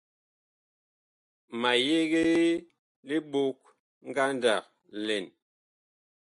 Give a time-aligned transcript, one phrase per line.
[1.59, 2.47] Ma yegee
[3.07, 3.59] libok
[4.09, 4.63] ngandag
[5.05, 5.25] lɛn.